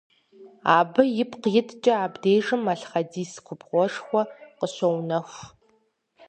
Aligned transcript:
Абы 0.77 1.03
ипкъ 1.21 1.47
иткӏэ 1.59 1.93
абдежым 2.05 2.61
малъхъэдис 2.65 3.31
губгъуэшхуэ 3.45 4.21
къыщоунэху. 4.57 5.43